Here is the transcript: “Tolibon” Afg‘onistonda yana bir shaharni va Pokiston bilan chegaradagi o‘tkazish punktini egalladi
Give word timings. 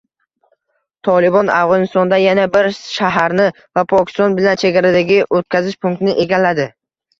“Tolibon” 1.07 1.51
Afg‘onistonda 1.57 2.19
yana 2.21 2.47
bir 2.57 2.71
shaharni 2.79 3.47
va 3.61 3.85
Pokiston 3.93 4.41
bilan 4.41 4.61
chegaradagi 4.65 5.23
o‘tkazish 5.29 5.81
punktini 5.87 6.19
egalladi 6.27 6.71